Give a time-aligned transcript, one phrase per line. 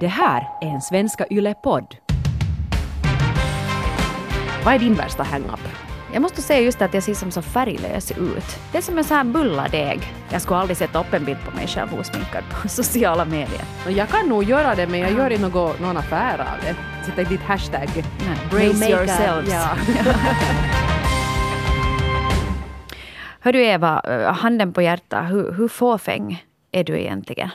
[0.00, 1.96] Det här är en Svenska Yle-podd.
[4.64, 5.60] Vad är din värsta hang-up?
[6.12, 8.58] Jag måste säga just att jag ser som så färglös ut.
[8.72, 10.00] Det är som en sån här bulladeg.
[10.30, 13.62] Jag skulle aldrig sätta upp en bild på mig själv osminkad på sociala medier.
[13.88, 16.74] Jag kan nog göra det men jag gör inte någon, någon affär av det.
[17.06, 17.88] Sätta ditt hashtag.
[17.94, 18.90] Nej, No brace makeup.
[18.90, 19.52] yourselves.
[19.52, 19.68] Ja.
[23.40, 27.50] Hör du Eva, eh, handen på hjärtat, hur, hur fåfäng är du egentligen?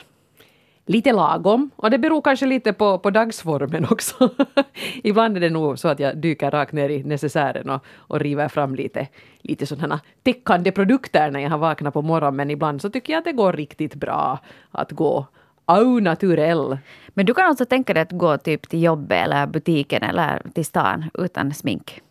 [0.85, 1.69] Lite lagom.
[1.75, 4.29] Och det beror kanske lite på, på dagsformen också.
[5.03, 8.47] Ibland är det nog så att jag dyker rakt ner i necessären och, och river
[8.47, 9.07] fram lite,
[9.41, 12.35] lite sådana täckande produkter när jag har vaknat på morgonen.
[12.35, 14.39] Men ibland så tycker jag att det går riktigt bra
[14.71, 15.27] att gå
[15.65, 16.77] au naturell.
[17.07, 20.65] Men du kan alltså tänka dig att gå typ till jobbet eller butiken eller till
[20.65, 22.01] stan utan smink?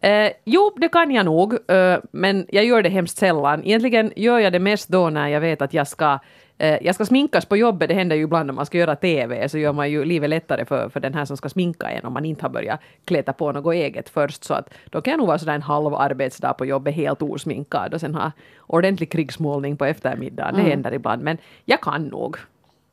[0.00, 3.64] Eh, jo, det kan jag nog, eh, men jag gör det hemskt sällan.
[3.64, 6.18] Egentligen gör jag det mest då när jag vet att jag ska
[6.58, 9.58] jag ska sminkas på jobbet, det händer ju ibland om man ska göra TV, så
[9.58, 12.24] gör man ju livet lättare för, för den här som ska sminka en om man
[12.24, 14.44] inte har börjat kläta på något eget först.
[14.44, 17.94] Så att då kan jag nog vara sådär en halv arbetsdag på jobbet helt osminkad
[17.94, 18.32] och sen ha
[18.66, 20.54] ordentlig krigsmålning på eftermiddagen.
[20.54, 22.36] Det händer ibland, men jag kan nog.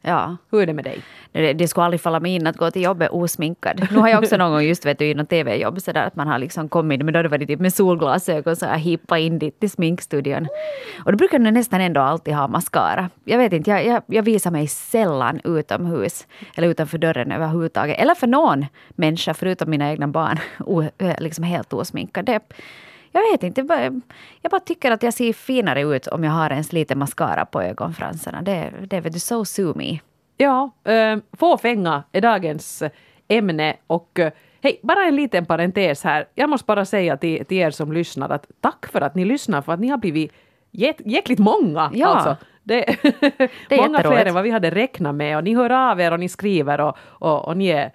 [0.02, 0.38] Ja.
[0.52, 1.02] Hur är det med dig?
[1.32, 3.88] Det, det skulle aldrig falla mig in att gå till jobbet osminkad.
[3.92, 6.16] Nu har jag också någon gång just vet du, i något TV-jobb så där att
[6.16, 9.20] man har liksom kommit, men då har det varit typ med solglasögon så jag hippa
[9.20, 10.48] in dit till sminkstudion.
[11.06, 13.10] Och då brukar jag nästan ändå alltid ha mascara.
[13.24, 18.00] Jag vet inte, jag, jag, jag visar mig sällan utomhus eller utanför dörren överhuvudtaget.
[18.00, 20.84] Eller för någon människa förutom mina egna barn, o,
[21.20, 22.26] liksom helt osminkad.
[22.26, 22.40] Det,
[23.12, 23.84] jag vet inte, jag bara,
[24.42, 27.62] jag bara tycker att jag ser finare ut om jag har ens lite mascara på
[27.62, 28.42] ögonfransarna.
[28.42, 30.00] Det, det är vet du, so sue me.
[30.38, 32.84] Ja, äh, fåfänga är dagens
[33.28, 34.32] ämne och eh,
[34.62, 36.26] hej, bara en liten parentes här.
[36.36, 39.62] Jag måste bara säga till, till er som lyssnar att tack för att ni lyssnar
[39.62, 40.32] för att ni har blivit
[40.72, 41.92] jät, jäkligt många.
[41.94, 42.08] Ja.
[42.08, 42.46] Alltså.
[42.64, 42.90] Det,
[43.70, 46.20] är många fler än vad vi hade räknat med och ni hör av er och
[46.20, 47.92] ni skriver och, och, och ni, är, eh,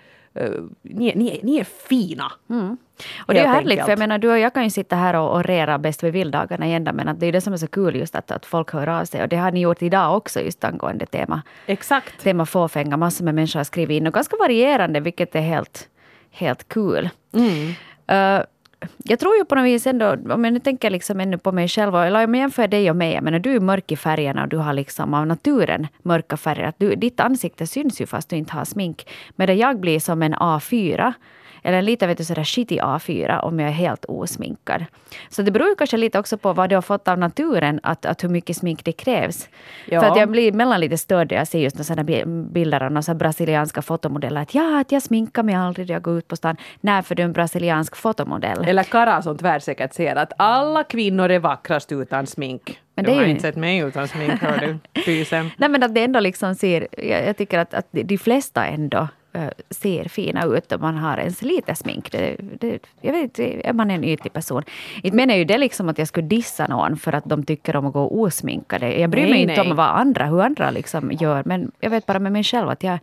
[0.83, 2.33] ni, är, ni, är, ni är fina.
[3.19, 3.84] Och det är härligt, enkelt.
[3.84, 6.13] för jag menar, du och jag kan ju sitta här och, och rera bäst vid
[6.13, 8.73] vilddagarna igen, men att det är det som är så kul just att, att folk
[8.73, 9.23] hör av sig.
[9.23, 12.23] Och det har ni gjort idag också, just angående tema, Exakt.
[12.23, 12.96] tema fåfänga.
[12.96, 15.89] Massor med människor har skrivit in och ganska varierande, vilket är helt,
[16.30, 17.08] helt kul.
[17.33, 17.75] Mm.
[18.07, 18.45] Eh,
[19.05, 21.69] jag tror ju på något vis ändå, om jag nu tänker liksom ännu på mig
[21.69, 24.42] själv, eller om jag jämför dig och mig, jag menar du är mörk i färgerna
[24.42, 26.64] och du har liksom av naturen mörka färger.
[26.64, 29.09] Att du, ditt ansikte syns ju fast du inte har smink.
[29.37, 31.13] Medan jag blir som en A4,
[31.66, 34.84] eller lite vet du, sådär shitty A4 om jag är helt osminkad.
[35.28, 38.24] Så det beror kanske lite också på vad du har fått av naturen, att, att
[38.24, 39.48] hur mycket smink det krävs.
[39.84, 40.00] Ja.
[40.00, 42.92] För att jag blir mellan lite störd när jag ser just sådana bi- bilder av
[42.92, 44.40] några brasilianska fotomodeller.
[44.40, 46.56] Att ja, att jag sminkar mig aldrig när jag går ut på stan.
[46.80, 48.64] Nej, för du en brasiliansk fotomodell.
[48.68, 52.80] Eller Kara som tvärsäkert säger att alla kvinnor är vackrast utan smink.
[52.94, 54.58] Men du det är har ju- inte sett mig utan smink, hör
[54.94, 55.00] du.
[55.04, 55.50] Pysen.
[55.56, 56.86] Nej, men att det ändå liksom ser...
[56.98, 59.08] Jag, jag tycker att, att de flesta ändå
[59.70, 62.13] ser fina ut om man har ens lite smink.
[62.13, 64.63] Det, det, jag vet inte, är man en ytlig person?
[65.02, 67.86] Inte menar ju det liksom att jag skulle dissa någon för att de tycker om
[67.86, 69.01] att gå osminkade.
[69.01, 69.70] Jag bryr Nej, mig inte nej.
[69.70, 71.42] om vad andra, hur andra liksom gör.
[71.46, 72.98] Men jag vet bara med mig själv att jag,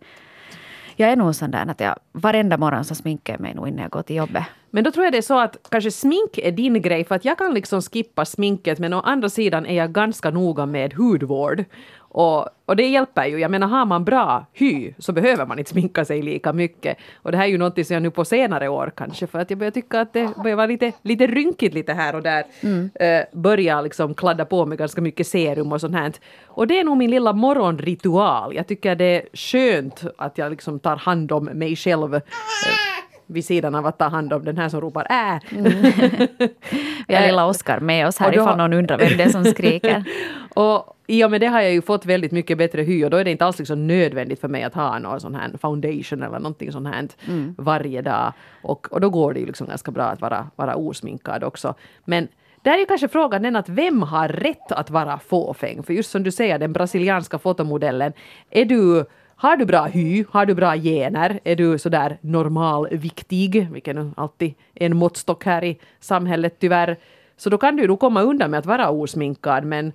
[0.96, 3.82] jag är nog sån där att jag varenda morgon så sminkar jag mig nog innan
[3.82, 4.44] jag går till jobbet.
[4.70, 7.24] Men då tror jag det är så att kanske smink är din grej för att
[7.24, 11.64] jag kan liksom skippa sminket men å andra sidan är jag ganska noga med hudvård.
[12.16, 13.38] Och, och det hjälper ju.
[13.38, 16.96] Jag menar har man bra hy så behöver man inte sminka sig lika mycket.
[17.22, 19.50] Och det här är ju något som jag nu på senare år kanske för att
[19.50, 22.44] jag börjar tycka att det börjar vara lite, lite rynkigt lite här och där.
[22.94, 26.12] Eh, börjar liksom kladda på med ganska mycket serum och sånt här.
[26.46, 28.54] Och det är nog min lilla morgonritual.
[28.54, 32.14] Jag tycker det är skönt att jag liksom tar hand om mig själv.
[32.14, 32.20] eh,
[33.26, 35.40] vid sidan av att ta hand om den här som ropar äh.
[37.08, 39.28] Vi har lilla Oskar med oss här och då ifall någon undrar vem det är
[39.28, 40.04] som skriker.
[40.54, 43.16] och i och med det har jag ju fått väldigt mycket bättre hy och då
[43.16, 46.38] är det inte alls liksom nödvändigt för mig att ha någon sån här foundation eller
[46.38, 47.08] någonting sånt här
[47.56, 48.32] varje dag.
[48.62, 51.74] Och, och då går det ju liksom ganska bra att vara, vara osminkad också.
[52.04, 52.28] Men
[52.62, 55.82] där är ju kanske frågan den att vem har rätt att vara fåfäng?
[55.82, 58.12] För just som du säger, den brasilianska fotomodellen,
[58.50, 59.04] är du
[59.36, 64.54] har du bra hy, har du bra gener, är du sådär normalviktig, vilket är alltid
[64.74, 66.96] en måttstock här i samhället tyvärr,
[67.36, 69.92] så då kan du nog komma undan med att vara osminkad, men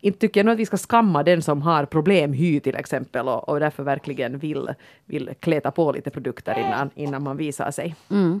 [0.00, 3.48] inte tycker jag nog att vi ska skamma den som har problemhy till exempel och,
[3.48, 4.68] och därför verkligen vill,
[5.04, 7.94] vill kläta på lite produkter innan, innan man visar sig.
[8.10, 8.40] Mm.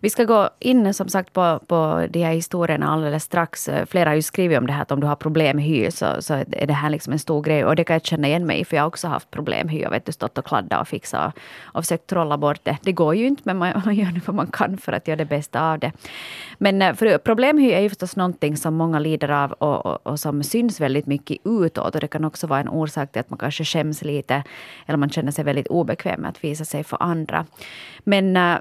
[0.00, 3.70] Vi ska gå in som sagt på, på de här historierna alldeles strax.
[3.86, 6.06] Flera har ju skrivit om det här att om du har problem med hy så,
[6.20, 7.64] så är det här liksom en stor grej.
[7.64, 9.74] Och det kan jag känna igen mig i för jag har också haft problem med
[9.74, 9.80] hy.
[9.80, 11.40] Jag vet du, stått och kladdat och fixat och,
[11.76, 12.78] och försökt trolla bort det.
[12.82, 15.24] Det går ju inte men man, man gör vad man kan för att göra det
[15.24, 15.92] bästa av det.
[16.58, 20.20] Men eh, för problemhy är ju förstås någonting som många lider av och, och, och
[20.20, 23.38] som syns väldigt mycket utåt och det kan också vara en orsak till att man
[23.38, 24.42] kanske skäms lite
[24.86, 27.46] eller man känner sig väldigt obekväm med att visa sig för andra.
[28.04, 28.56] Men äh,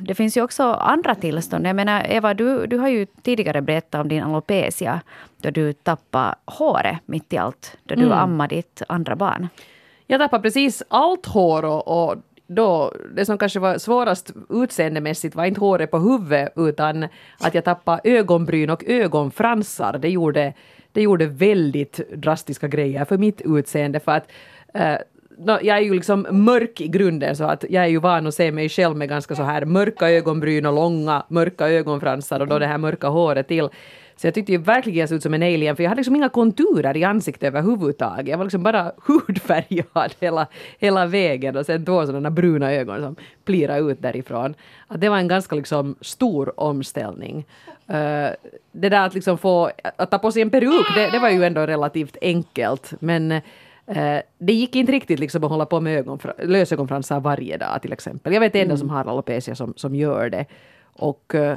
[0.00, 1.66] det finns ju också andra tillstånd.
[1.66, 5.00] Jag menar, Eva, du, du har ju tidigare berättat om din alopecia
[5.42, 8.18] då du tappade håret mitt i allt, då du mm.
[8.18, 9.48] ammade ditt andra barn.
[10.06, 12.16] Jag tappade precis allt hår och, och
[12.46, 17.08] då, det som kanske var svårast utseendemässigt var inte håret på huvudet utan
[17.38, 19.98] att jag tappade ögonbryn och ögonfransar.
[19.98, 20.54] Det gjorde,
[20.96, 24.30] det gjorde väldigt drastiska grejer för mitt utseende för att
[24.74, 24.96] eh,
[25.38, 28.34] no, jag är ju liksom mörk i grunden så att jag är ju van att
[28.34, 32.58] se mig själv med ganska så här mörka ögonbryn och långa mörka ögonfransar och då
[32.58, 33.68] det här mörka håret till.
[34.16, 36.16] Så jag tyckte ju verkligen jag såg ut som en alien för jag hade liksom
[36.16, 38.28] inga konturer i ansiktet överhuvudtaget.
[38.28, 40.46] Jag var liksom bara hudfärgad hela,
[40.78, 44.54] hela vägen och sen två sådana bruna ögon som plirade ut därifrån.
[44.86, 47.46] Att det var en ganska liksom stor omställning.
[47.90, 48.30] Uh,
[48.72, 51.44] det där att liksom få, att ta på sig en peruk, det, det var ju
[51.44, 56.32] ändå relativt enkelt men uh, det gick inte riktigt liksom att hålla på med ögonfra,
[56.38, 58.32] lösögonfransar varje dag till exempel.
[58.32, 58.76] Jag vet en mm.
[58.76, 60.46] som har alopecia som, som gör det.
[60.92, 61.54] Och uh,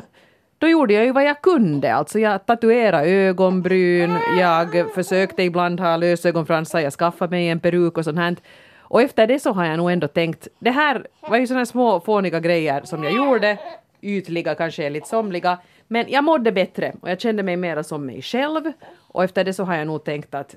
[0.58, 1.94] då gjorde jag ju vad jag kunde.
[1.94, 8.04] Alltså jag tatuerade ögonbryn, jag försökte ibland ha lösögonfransar, jag skaffade mig en peruk och
[8.04, 8.36] sånt här.
[8.80, 12.00] Och efter det så har jag nog ändå tänkt, det här var ju sådana små
[12.00, 13.58] fåniga grejer som jag gjorde,
[14.02, 15.58] ytliga kanske enligt somliga,
[15.92, 18.72] men jag mådde bättre och jag kände mig mera som mig själv.
[18.98, 20.56] Och efter det så har jag nog tänkt att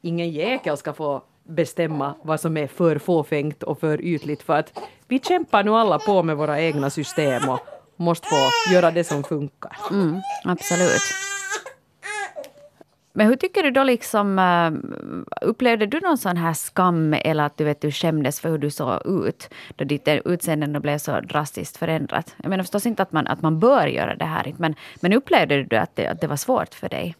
[0.00, 4.80] ingen jäkel ska få bestämma vad som är för fåfängt och för ytligt för att
[5.08, 7.60] vi kämpar nu alla på med våra egna system och
[7.96, 9.76] måste få göra det som funkar.
[9.90, 11.02] Mm, absolut.
[13.18, 14.70] Men hur tycker du då liksom, eh,
[15.48, 18.70] upplevde du någon sån här skam eller att du, vet, du skämdes för hur du
[18.70, 22.34] såg ut då ditt utseende blev så drastiskt förändrat?
[22.36, 25.64] Jag menar förstås inte att man, att man bör göra det här, men, men upplevde
[25.64, 27.16] du att det, att det var svårt för dig?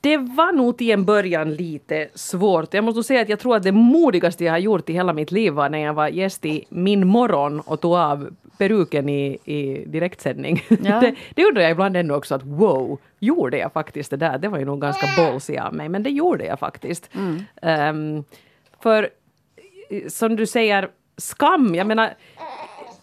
[0.00, 2.74] Det var nog till en början lite svårt.
[2.74, 5.32] Jag måste säga att jag tror att det modigaste jag har gjort i hela mitt
[5.32, 9.84] liv var när jag var gäst i Min morgon och tog av peruken i, i
[9.86, 10.62] direktsändning.
[10.68, 10.76] Ja.
[11.00, 14.38] det, det undrar jag ibland ändå också att wow, gjorde jag faktiskt det där?
[14.38, 17.10] Det var ju nog ganska ballsy av mig, men det gjorde jag faktiskt.
[17.14, 18.16] Mm.
[18.16, 18.24] Um,
[18.80, 19.10] för
[20.08, 22.14] som du säger, skam, jag menar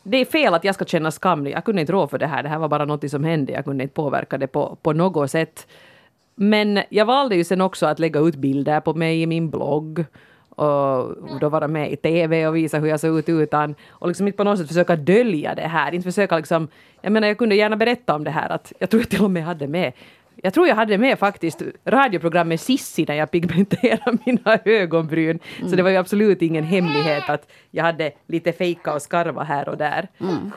[0.04, 1.48] det är fel att jag ska känna skam.
[1.48, 2.44] Jag kunde inte rå för det här.
[2.44, 3.54] Det här var bara något som hände.
[3.54, 5.68] Jag kunde inte påverka det på, på något sätt.
[6.36, 10.06] Men jag valde ju sen också att lägga ut bilder på mig i min blogg
[10.62, 14.28] och då vara med i TV och visa hur jag såg ut utan och liksom
[14.28, 15.94] inte på något sätt försöka dölja det här.
[15.94, 16.68] Inte försöka liksom,
[17.02, 19.32] jag menar jag kunde gärna berätta om det här att jag tror jag till och
[19.32, 19.94] med hade med
[20.44, 25.40] jag tror jag hade med faktiskt radioprogrammet Sissi när jag pigmenterade mina ögonbryn.
[25.58, 25.70] Mm.
[25.70, 29.70] Så det var ju absolut ingen hemlighet att jag hade lite fejka och skarva här
[29.70, 30.08] och där.
[30.20, 30.52] Mm.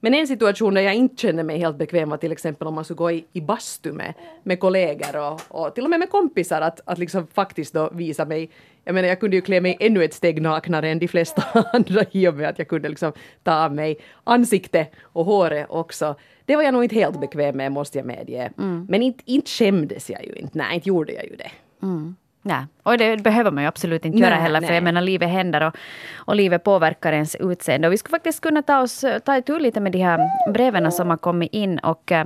[0.00, 2.84] Men en situation där jag inte känner mig helt bekväm var till exempel om man
[2.84, 6.60] skulle gå i, i bastu med, med kollegor och, och till och med med kompisar
[6.60, 8.50] att, att liksom faktiskt då visa mig.
[8.90, 11.42] Jag menar jag kunde ju klä mig ännu ett steg naknare än de flesta
[11.72, 16.14] andra i och med att jag kunde liksom ta av mig ansikte och håret också.
[16.44, 18.52] Det var jag nog inte helt bekväm med måste jag medge.
[18.58, 18.86] Mm.
[18.88, 20.58] Men inte, inte skämdes jag ju inte.
[20.58, 21.50] Nej, inte gjorde jag ju det.
[21.82, 22.16] Mm.
[22.42, 24.68] Nej, och det behöver man ju absolut inte göra heller, nej.
[24.68, 25.74] för jag menar livet händer och,
[26.16, 27.88] och livet påverkar ens utseende.
[27.88, 31.10] Och vi skulle faktiskt kunna ta, oss, ta itu lite med de här breven som
[31.10, 31.78] har kommit in.
[31.78, 32.24] Och uh,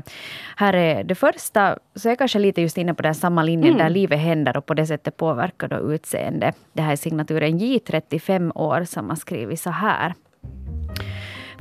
[0.56, 3.74] här är det första, så jag är kanske lite just inne på den samma linjen,
[3.74, 3.78] mm.
[3.78, 6.52] där livet händer och på det sättet påverkar då utseende.
[6.72, 10.14] Det här är signaturen J35 år som har skrivit så här.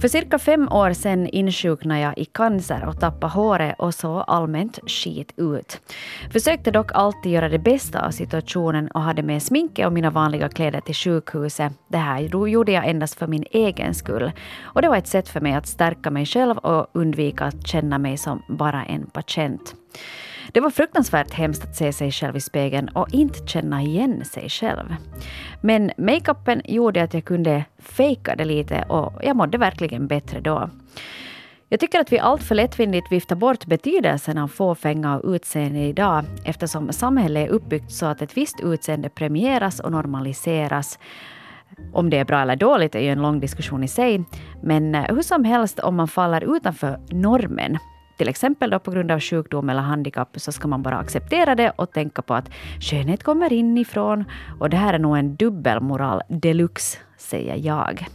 [0.04, 4.80] För cirka fem år sedan insjuknade jag i cancer och tappade håret och så allmänt
[4.88, 5.82] skit ut.
[6.32, 10.50] Försökte dock alltid göra det bästa av situationen och hade med sminket och mina vanliga
[10.50, 11.74] kläder till sjukhuset.
[11.88, 14.32] Det här gjorde jag endast för min egen skull.
[14.64, 17.98] Och det var ett sätt för mig att stärka mig själv och undvika att känna
[17.98, 19.76] mig som bara en patient.
[20.52, 24.50] Det var fruktansvärt hemskt att se sig själv i spegeln och inte känna igen sig
[24.50, 24.96] själv.
[25.62, 30.70] Men makeupen gjorde att jag kunde fejka det lite och jag mådde verkligen bättre då.
[31.70, 36.94] Jag tycker att vi alltför lättvindigt viftar bort betydelsen av fåfänga och utseende idag eftersom
[36.94, 41.00] samhället är uppbyggt så att ett visst utseende premieras och normaliseras.
[41.94, 44.24] Om det är bra eller dåligt är ju en lång diskussion i sig,
[44.64, 47.78] men eh, hur som helst om man faller utanför normen
[48.18, 51.70] till exempel då på grund av sjukdom eller handikapp så ska man bara acceptera det
[51.76, 54.24] och tänka på att skönhet kommer inifrån
[54.60, 58.08] och det här är nog en dubbelmoral deluxe, säger jag.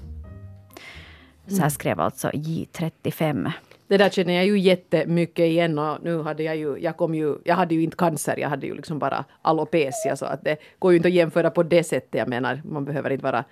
[1.47, 3.53] Så här skrev alltså J35.
[3.89, 7.37] Det där känner jag ju jättemycket igen och nu hade jag ju, jag kom ju,
[7.45, 10.93] jag hade ju inte cancer, jag hade ju liksom bara alopecia så att det går
[10.93, 12.15] ju inte att jämföra på det sättet.
[12.15, 13.45] Jag menar, man behöver inte vara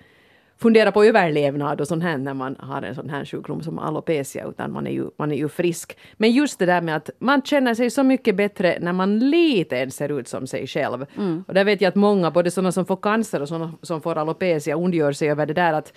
[0.57, 4.45] fundera på överlevnad och sånt här när man har en sån här sjukdom som alopecia,
[4.47, 5.97] utan man är, ju, man är ju frisk.
[6.13, 9.91] Men just det där med att man känner sig så mycket bättre när man lite
[9.91, 11.05] ser ut som sig själv.
[11.17, 11.43] Mm.
[11.47, 14.17] Och där vet jag att många, både sådana som får cancer och sådana som får
[14.17, 15.93] alopecia, ondgör sig över det där att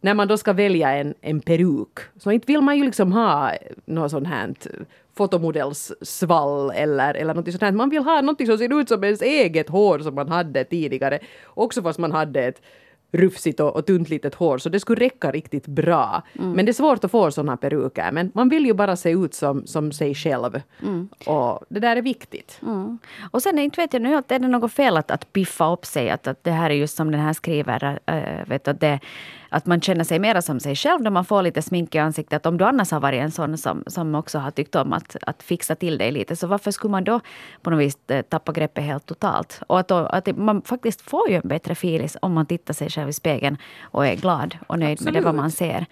[0.00, 3.52] när man då ska välja en, en peruk, så inte vill man ju liksom ha
[3.84, 4.54] något sånt här
[5.16, 7.72] fotomodellssvall eller, eller något sånt här.
[7.72, 11.18] Man vill ha något som ser ut som ens eget hår som man hade tidigare.
[11.46, 12.62] Också fast man hade ett
[13.14, 16.22] rufsigt och, och tunt litet hår, så det skulle räcka riktigt bra.
[16.54, 19.34] Men det är svårt att få såna peruker, men man vill ju bara se ut
[19.34, 20.60] som, som sig själv.
[21.26, 22.58] Och det där är viktigt.
[22.62, 22.98] Mm.
[23.30, 25.86] Och sen inte vet jag nu att är det något fel att, att piffa upp
[25.86, 26.10] sig.
[26.10, 27.98] Att, att det här är just som den här skriver.
[28.06, 29.00] Äh, vet du, att, det,
[29.54, 32.46] att man känner sig mera som sig själv när man får lite smink i ansiktet.
[32.46, 35.42] Om du annars har varit en sån som, som också har tyckt om att, att
[35.42, 36.36] fixa till dig lite.
[36.36, 37.20] Så varför skulle man då
[37.62, 39.60] på något vis eh, tappa greppet helt totalt?
[39.66, 43.08] Och att, att man faktiskt får ju en bättre filis om man tittar sig själv
[43.08, 45.86] i spegeln och är glad och nöjd med det vad man ser.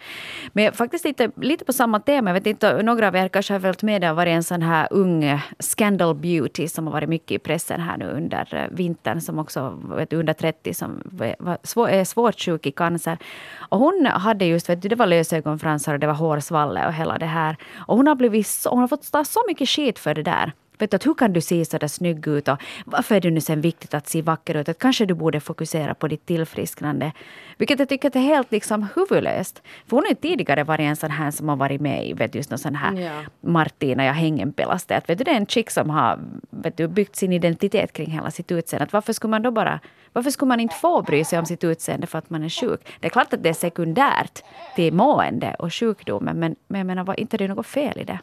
[0.52, 2.31] Men faktiskt lite, lite på samma tema.
[2.31, 4.00] Jag vet inte, några av er kanske har följt med.
[4.00, 7.38] Det har varit en sån här ung eh, scandal beauty som har varit mycket i
[7.38, 9.21] pressen här nu under eh, vintern.
[9.21, 11.02] Som också vet, under 30 som
[11.38, 13.19] var svår, är svårt sjuk i cancer.
[13.54, 17.18] Och hon hade just, vet du, det var lösögonfransar och det var hårsvalle och hela
[17.18, 17.56] det här.
[17.87, 20.52] Och hon har, blivit så, hon har fått ta så mycket skit för det där.
[20.78, 23.30] Vet du, att hur kan du se så där snygg ut och varför är det
[23.30, 24.68] nu sen viktigt att se vacker ut?
[24.68, 27.12] Att kanske du borde fokusera på ditt tillfrisknande.
[27.56, 29.62] Vilket jag tycker är helt liksom huvudlöst.
[29.86, 32.34] För hon har ju tidigare varit en sån här som har varit med i vet,
[32.34, 33.22] just någon sån här Ja.
[33.40, 34.96] Martina ja hängenpelaste.
[34.96, 36.18] Att, vet du, det är en chick som har
[36.50, 38.84] vet du, byggt sin identitet kring hela sitt utseende.
[38.84, 39.80] Att varför skulle man då bara
[40.12, 42.80] varför skulle man inte få bry sig om sitt utseende för att man är sjuk?
[43.00, 44.42] Det är klart att det är sekundärt
[44.76, 48.18] till mående och sjukdomen, men, men jag menar, var inte det något fel i det?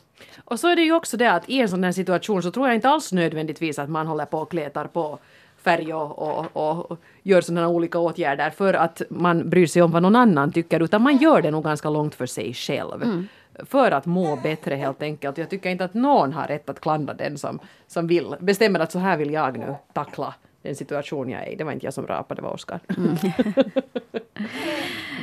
[0.45, 2.67] Och så är det ju också det att i en sån här situation så tror
[2.67, 5.19] jag inte alls nödvändigtvis att man håller på och kletar på
[5.57, 9.91] färg och, och, och, och gör sådana olika åtgärder för att man bryr sig om
[9.91, 13.27] vad någon annan tycker, utan man gör det nog ganska långt för sig själv.
[13.65, 15.37] För att må bättre helt enkelt.
[15.37, 18.91] Jag tycker inte att någon har rätt att klandra den som, som vill, bestämmer att
[18.91, 21.55] så här vill jag nu tackla den situation jag är i.
[21.55, 22.79] Det var inte jag som rapade, det var Oskar.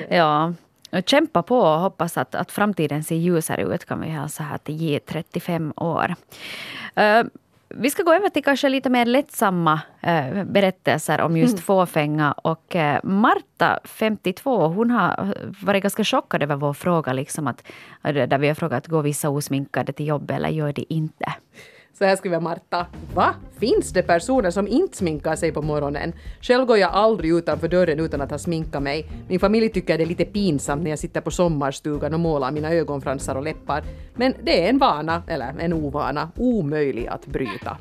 [0.08, 0.65] Ja, och
[1.06, 4.74] kämpa på och hoppas att, att framtiden ser ljusare ut kan vi hälsa här till
[4.74, 6.14] J35 år.
[6.94, 7.22] Eh,
[7.68, 12.32] vi ska gå över till kanske lite mer lättsamma eh, berättelser om just fåfänga.
[12.32, 17.12] Och eh, Marta, 52, hon har varit ganska chockad över vår fråga.
[17.12, 17.62] Liksom att,
[18.02, 21.32] där vi har frågat, går vissa osminkade till jobbet eller gör det inte?
[21.98, 22.86] Så här skriver Marta.
[23.14, 23.34] Va?
[23.58, 26.12] Finns det personer som inte sminkar sig på morgonen?
[26.40, 29.06] Själv går jag aldrig utanför dörren utan att ha sminkat mig.
[29.28, 32.72] Min familj tycker det är lite pinsamt när jag sitter på sommarstugan och målar mina
[32.72, 33.82] ögonfransar och läppar.
[34.14, 37.76] Men det är en vana, eller en ovana, omöjlig att bryta.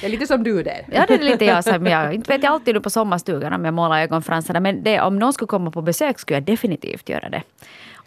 [0.00, 0.86] Det är lite som du där.
[0.92, 2.14] Ja, det är lite jag som jag.
[2.14, 4.60] Inte vet jag alltid nu på sommarstugan om jag målar ögonfransarna.
[4.60, 7.42] Men det, om någon skulle komma på besök skulle jag definitivt göra det.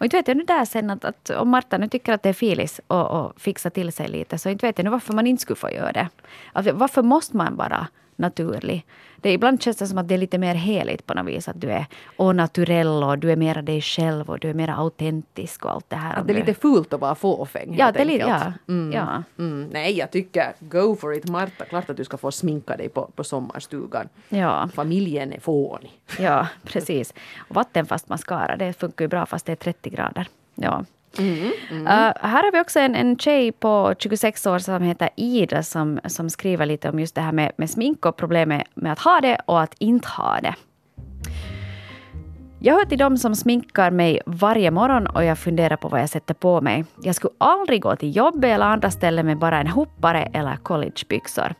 [0.00, 2.28] Och inte vet jag nu där sen att, att om Marta nu tycker att det
[2.28, 4.38] är filis att fixa till sig lite.
[4.38, 6.08] Så inte vet jag nu varför man inte skulle få göra det.
[6.52, 7.86] Alltså, varför måste man bara
[8.20, 8.86] naturlig?
[9.16, 11.48] Det, ibland känns det som att det är lite mer heligt på något vis.
[11.48, 11.86] Att du är
[12.16, 15.90] au naturell och du är mera dig själv och du är mera autentisk och allt
[15.90, 16.14] det här.
[16.18, 18.52] Att det är lite fult att vara fåfäng Ja, det är lite, ja.
[18.92, 19.22] ja.
[19.38, 21.64] Mm, nej, jag tycker go for it Marta.
[21.64, 24.08] Klart att du ska få sminka dig på, på sommarstugan.
[24.28, 24.68] Ja.
[24.74, 26.00] Familjen är fånig.
[26.18, 27.14] Ja, precis.
[27.48, 30.28] Och vattenfast mascara, det funkar ju bra fast det är 30 grader.
[30.54, 30.84] Ja.
[31.18, 31.86] Mm, Uh,
[32.20, 36.30] här har vi också en, en tjej på 26 år som heter Ida som, som
[36.30, 39.40] skriver lite om just det här med, med smink och problemet med att ha det
[39.46, 40.54] och att inte ha det.
[42.62, 46.08] Jag hör till dem som sminkar mig varje morgon och jag funderar på vad jag
[46.08, 46.84] sätter på mig.
[47.02, 51.54] Jag skulle aldrig gå till jobbet eller andra ställen med bara en hoppare eller collegebyxor.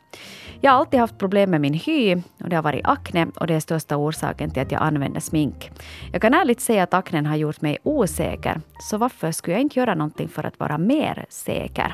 [0.63, 3.53] Jag har alltid haft problem med min hy och det har varit akne och det
[3.53, 5.71] är största orsaken till att jag använder smink.
[6.11, 9.79] Jag kan ärligt säga att aknen har gjort mig osäker, så varför skulle jag inte
[9.79, 11.93] göra någonting för att vara mer säker?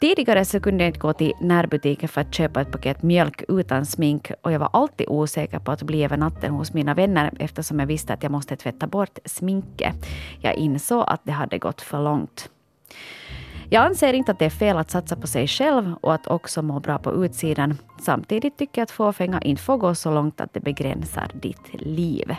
[0.00, 3.86] Tidigare så kunde jag inte gå till närbutiken för att köpa ett paket mjölk utan
[3.86, 7.80] smink och jag var alltid osäker på att bli över natten hos mina vänner eftersom
[7.80, 10.06] jag visste att jag måste tvätta bort sminket.
[10.40, 12.50] Jag insåg att det hade gått för långt.
[13.70, 16.62] Jag anser inte att det är fel att satsa på sig själv och att också
[16.62, 17.74] må bra på utsidan.
[18.00, 22.36] Samtidigt tycker jag att fåfänga inte får gå så långt att det begränsar ditt liv.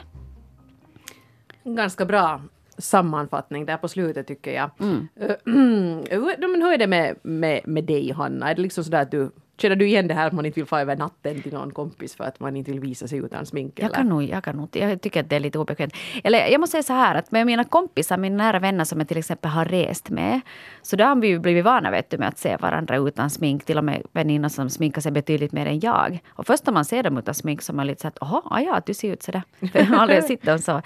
[1.63, 2.41] Ganska bra
[2.77, 4.69] sammanfattning där på slutet tycker jag.
[4.79, 5.07] Mm.
[6.09, 8.49] Hur är det med, med, med dig Hanna?
[8.49, 10.65] Är det liksom sådär att du Känner du igen det här att man inte vill
[10.65, 13.79] få över natten till någon kompis för att man inte vill visa sig utan smink?
[13.79, 15.93] Jag kan, nog, jag kan nog, jag tycker att det är lite obekvämt.
[16.23, 19.07] Eller jag måste säga så här att med mina kompisar, mina nära vänner som jag
[19.07, 20.41] till exempel har rest med.
[20.81, 23.65] Så då har vi ju blivit vana vet du, med att se varandra utan smink.
[23.65, 26.19] Till och med väninnor som sminkar sig betydligt mer än jag.
[26.29, 28.41] Och först när man ser dem utan smink så är man lite så att jaha,
[28.45, 29.43] ah, ja, du ser ut så där.
[29.71, 30.81] För jag har aldrig sett dem så.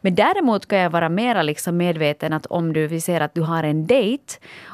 [0.00, 3.40] Men däremot kan jag vara mera liksom medveten att om du vi ser att du
[3.40, 4.24] har en dejt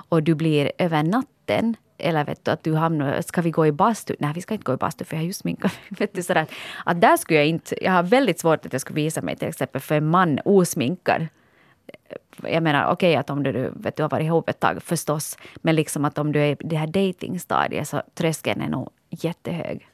[0.09, 3.73] och du blir över natten eller vet du, att du hamnar, ska vi gå i
[3.73, 4.17] bastu?
[4.19, 6.47] Nej, vi ska inte gå i bastu för jag har just sminkat vet du, sådär.
[6.85, 9.49] Att där skulle jag inte, jag har väldigt svårt att jag skulle visa mig till
[9.49, 11.27] exempel för en man osminkad.
[12.43, 15.39] Jag menar okej okay, att om du, vet, du har varit ihop ett tag förstås,
[15.57, 19.87] men liksom att om du är i det här datingstadiet så tröskeln är nog jättehög.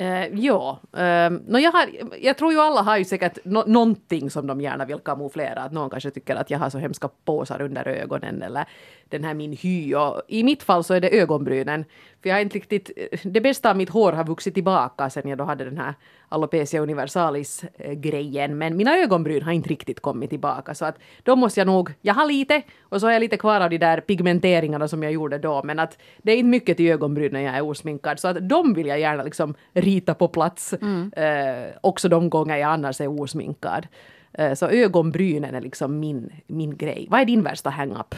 [0.00, 1.88] Uh, ja, uh, no, jag, har,
[2.20, 5.60] jag tror ju alla har ju säkert no, någonting som de gärna vill kamouflera.
[5.60, 8.64] Att någon kanske tycker att jag har så hemska påsar under ögonen eller
[9.10, 9.94] den här min hy.
[9.94, 11.84] Och I mitt fall så är det ögonbrynen.
[12.22, 12.90] För jag har inte riktigt,
[13.22, 15.94] det bästa av mitt hår har vuxit tillbaka sen jag då hade den här
[16.28, 18.58] alopecia universalis-grejen.
[18.58, 20.74] Men mina ögonbryn har inte riktigt kommit tillbaka.
[20.74, 23.60] Så att då måste jag nog, jag har lite och så har jag lite kvar
[23.60, 25.62] av de där pigmenteringarna som jag gjorde då.
[25.64, 28.20] Men att det är inte mycket till ögonbryn när jag är osminkad.
[28.20, 30.74] Så att de vill jag gärna liksom rita på plats.
[30.82, 31.12] Mm.
[31.16, 33.86] Eh, också de gånger jag annars är osminkad.
[34.32, 37.06] Eh, så ögonbrynen är liksom min, min grej.
[37.10, 38.14] Vad är din värsta hang-up?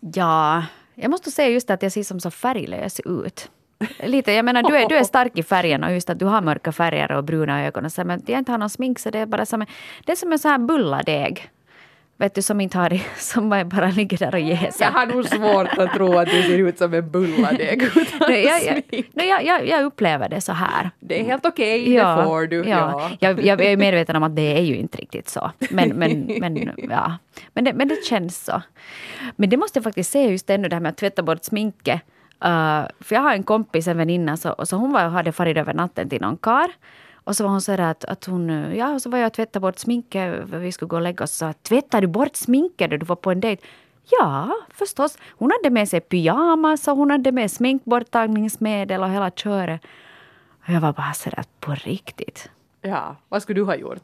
[0.00, 0.64] Ja,
[0.94, 3.50] jag måste säga just att jag ser som så färglös ut.
[4.02, 6.42] Lite, jag menar, du är, du är stark i färgen och just att du har
[6.42, 7.84] mörka färger och bruna ögon.
[7.84, 9.66] Och så, men jag inte har någon smink så det är bara som en,
[10.04, 11.50] det är som en sån här bulladeg.
[12.18, 14.84] Vet du, som inte har som bara ligger där och jäser.
[14.84, 18.44] Jag har nog svårt att tro att du ser ut som en bulladeg utan nej,
[18.44, 20.90] jag, jag, nej, jag, jag, upplever det så här.
[21.00, 22.56] Det är helt okej, okay, ja, det får du.
[22.56, 22.66] Ja.
[22.68, 23.10] ja.
[23.20, 25.50] Jag, jag, är medveten om att det är ju inte riktigt så.
[25.70, 27.16] Men, men, men, ja.
[27.52, 28.62] men, det, men det känns så.
[29.36, 32.00] Men det måste jag faktiskt säga just ännu det här med att tvätta bort sminket.
[32.44, 35.74] Uh, för jag har en kompis, en väninna, så, så hon var, hade farit över
[35.74, 36.70] natten till någon kar.
[37.26, 39.60] Och så var hon så att, att hon, ja, och så var jag och tvättade
[39.60, 41.32] bort sminket, vi skulle gå och lägga oss.
[41.32, 43.62] Så tvättar du bort sminket när du var på en dejt?
[44.10, 45.18] Ja, förstås.
[45.38, 49.80] Hon hade med sig pyjamas och hon hade med sminkborttagningsmedel och hela köret.
[50.66, 52.50] Och jag var bara sådär, på riktigt.
[52.80, 54.02] Ja, vad skulle du ha gjort?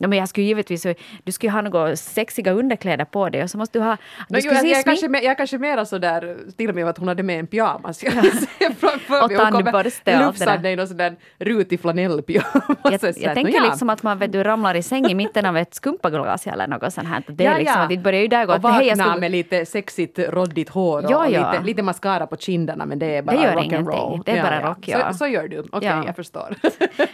[0.00, 0.86] No, men jag skulle givetvis,
[1.24, 3.96] du skulle ha några sexiga underkläder på dig och så måste du ha...
[4.28, 7.08] Du no, jo, jag, jag, kanske, jag kanske mera sådär, till och med att hon
[7.08, 8.02] hade med en pyjamas.
[8.02, 12.64] Jag ser framför mig hon kommer lufsande i någon sån där rutig flanellpyjamas.
[12.84, 13.64] Jag, jag, jag tänker ja.
[13.64, 16.94] liksom att man vet, du ramlar i säng i mitten av ett skumpaglas eller något
[16.94, 17.22] sånt här.
[17.26, 17.86] Det är ja, liksom ja.
[17.88, 19.20] det börjar ju där gå och vakna hej, skulle...
[19.20, 21.52] med lite sexigt råddigt hår och, ja, ja.
[21.52, 24.22] Lite, lite mascara på kinderna men det är bara det gör rock'n'roll.
[24.24, 25.12] Det är bara rock, ja.
[25.12, 26.54] Så, så gör du, okej okay, jag förstår.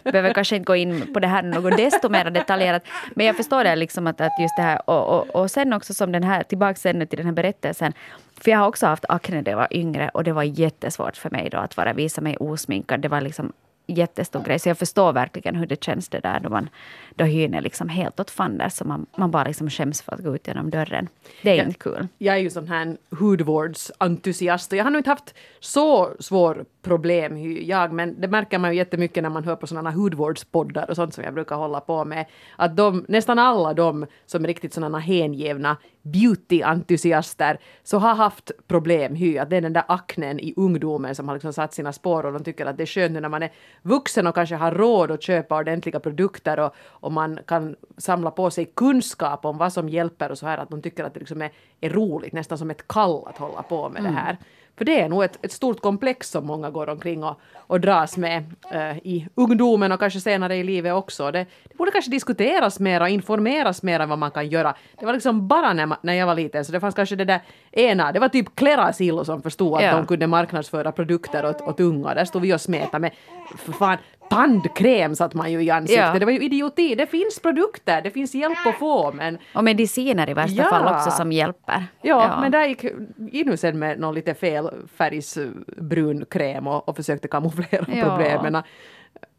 [0.04, 2.75] Behöver kanske inte gå in på det här något desto mer detaljerat.
[3.14, 5.94] Men jag förstår det liksom att, att just det här och, och, och sen också
[5.94, 7.92] som den här, tillbaks sen till den här berättelsen.
[8.40, 11.30] För jag har också haft akne när jag var yngre och det var jättesvårt för
[11.30, 13.00] mig då att bara visa mig osminkad.
[13.00, 13.52] Det var liksom
[13.86, 14.58] jättestor grej.
[14.58, 16.68] Så jag förstår verkligen hur det känns det där då, man,
[17.14, 18.72] då hyn är liksom helt åt fanders.
[18.72, 21.08] Så man, man bara liksom skäms för att gå ut genom dörren.
[21.42, 22.08] Det är jag, inte kul.
[22.18, 27.38] Jag är ju sån här hudvårdsentusiast och jag har nog inte haft så svår problem
[27.66, 31.14] jag, men det märker man ju jättemycket när man hör på sådana hudvårdspoddar och sånt
[31.14, 32.26] som jag brukar hålla på med.
[32.56, 39.14] Att de, nästan alla de som är riktigt sådana hängivna beauty-entusiaster så har haft problem
[39.14, 42.26] hy, att det är den där aknen i ungdomen som har liksom satt sina spår
[42.26, 44.72] och de tycker att det är skönt nu när man är vuxen och kanske har
[44.72, 49.72] råd att köpa ordentliga produkter och, och man kan samla på sig kunskap om vad
[49.72, 52.58] som hjälper och så här att de tycker att det liksom är, är roligt, nästan
[52.58, 54.14] som ett kall att hålla på med mm.
[54.14, 54.36] det här.
[54.76, 58.16] För det är nog ett, ett stort komplex som många går omkring och, och dras
[58.16, 61.30] med uh, i ungdomen och kanske senare i livet också.
[61.30, 64.74] Det, det borde kanske diskuteras mer och informeras mer än vad man kan göra.
[64.98, 67.40] Det var liksom bara när, när jag var liten så det fanns kanske det där
[67.72, 69.96] ena, det var typ Klerasil som förstod att ja.
[69.96, 72.14] de kunde marknadsföra produkter åt, åt unga.
[72.14, 73.12] Där stod vi och smetade med
[73.58, 73.98] för fan,
[74.30, 76.06] tandkräm satt man ju i ansiktet.
[76.12, 76.18] Ja.
[76.18, 76.94] Det var ju idioti.
[76.94, 79.12] Det finns produkter, det finns hjälp att få.
[79.12, 79.38] Men...
[79.54, 80.70] Och mediciner i värsta ja.
[80.70, 81.84] fall också som hjälper.
[82.02, 82.40] Ja, ja.
[82.40, 82.84] men där gick
[83.32, 88.62] Inu sen med någon lite fel färgsbrun kräm och, och försökte kamouflera problemen.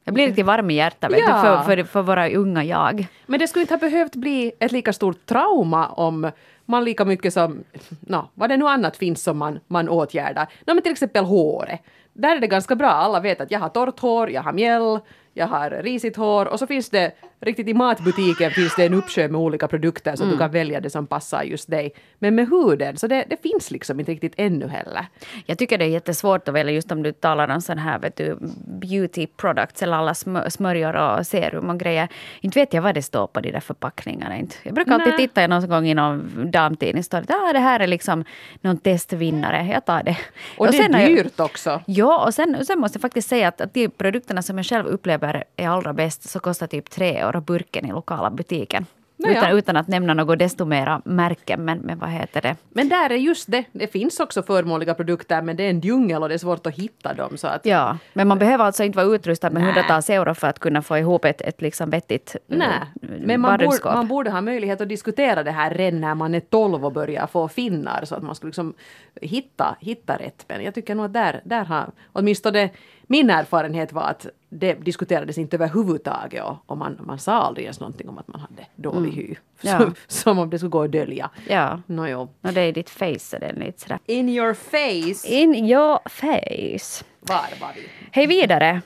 [0.04, 1.58] Jag blir lite varm i hjärtat vet ja.
[1.58, 3.08] du, för, för, för våra unga jag.
[3.26, 6.32] Men det skulle inte ha behövt bli ett lika stort trauma om
[6.65, 7.63] man lika mycket som,
[8.00, 10.47] no, vad det nu annat finns som man, man åtgärdar.
[10.65, 11.82] No, men till exempel håret
[12.17, 12.89] där är det ganska bra.
[12.89, 14.99] Alla vet att jag har torrt hår, jag har mjäll,
[15.38, 19.28] jag har risigt hår och så finns det riktigt i matbutiken finns det en uppsjö
[19.28, 20.34] med olika produkter så mm.
[20.34, 21.93] du kan välja det som passar just dig.
[22.19, 25.06] Men med huden, så det, det, finns liksom inte riktigt ännu heller.
[25.45, 28.15] Jag tycker det är jättesvårt att välja just om du talar om sån här vet
[28.15, 28.38] du,
[28.82, 32.08] beauty products eller alla smör, smörjor och serum och grejer.
[32.41, 34.38] Inte vet jag vad det står på de där förpackningarna.
[34.38, 34.56] Inte.
[34.63, 35.17] Jag brukar alltid Nä.
[35.17, 37.04] titta någon gång i någon damtidning.
[37.04, 38.23] Står det, ah, det här är liksom
[38.62, 39.67] någon testvinnare.
[39.73, 40.17] Jag tar det.
[40.58, 41.82] Och, och det är dyrt jag, också.
[41.86, 44.86] Ja, och sen, sen måste jag faktiskt säga att, att de produkterna som jag själv
[44.86, 48.85] upplever är allra bäst så kostar typ tre euro burken i lokala butiken.
[49.17, 51.65] Utan, utan att nämna något desto mera märken.
[51.65, 52.55] Men, men vad heter det?
[52.69, 53.63] Men där är just det.
[53.71, 56.75] Det finns också förmånliga produkter men det är en djungel och det är svårt att
[56.75, 57.37] hitta dem.
[57.37, 60.59] Så att, Ja, men man behöver alltså inte vara utrustad med hundratals euro för att
[60.59, 64.41] kunna få ihop ett, ett liksom vettigt eh, Nej, men man borde, man borde ha
[64.41, 68.15] möjlighet att diskutera det här redan när man är 12 och börjar få finnar så
[68.15, 68.73] att man skulle liksom
[69.21, 70.45] hitta, hitta rätt.
[70.47, 72.69] Men jag tycker nog att där, där har åtminstone
[73.08, 77.80] min erfarenhet var att det diskuterades inte överhuvudtaget och, och man, man sa aldrig ens
[77.80, 79.36] någonting om att man hade dålig hy.
[79.62, 79.78] Ja.
[79.80, 81.30] Som, som om det skulle gå att dölja.
[81.48, 82.30] Ja, Nåjo.
[82.41, 84.00] och det är ditt face så är lite sådär.
[84.06, 85.28] In your face.
[85.28, 87.06] In your face.
[87.20, 87.82] Var var vi?
[88.12, 88.82] Hej vidare.